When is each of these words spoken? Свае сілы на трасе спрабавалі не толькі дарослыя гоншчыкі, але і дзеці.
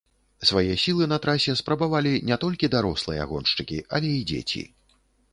Свае 0.49 0.75
сілы 0.83 1.07
на 1.09 1.17
трасе 1.25 1.53
спрабавалі 1.59 2.13
не 2.29 2.37
толькі 2.43 2.69
дарослыя 2.77 3.27
гоншчыкі, 3.33 3.77
але 3.99 4.09
і 4.23 4.25
дзеці. 4.33 4.63